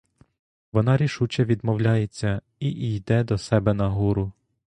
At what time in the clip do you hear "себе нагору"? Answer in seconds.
3.37-4.31